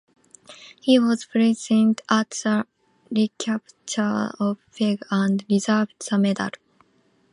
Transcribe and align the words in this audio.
He 0.81 0.97
was 0.97 1.25
present 1.25 2.01
at 2.09 2.31
the 2.31 2.65
recapture 3.11 4.31
of 4.39 4.57
Pegu 4.73 4.97
and 5.11 5.45
received 5.47 6.09
the 6.09 6.17
medal. 6.17 6.49